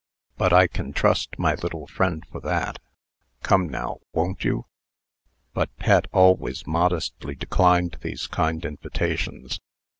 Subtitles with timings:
[0.35, 2.79] But I can trust my little friend for that.
[3.43, 4.65] Come, now, won't you?"
[5.53, 9.59] But Pet always modestly declined these kind invitations.